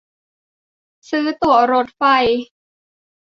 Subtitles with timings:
[1.09, 2.01] ซื้อตั๋วรถไฟ